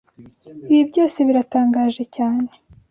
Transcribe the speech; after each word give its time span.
Ibi 0.71 0.83
byose 0.91 1.17
biratangaje 1.27 2.03
cyane. 2.15 2.49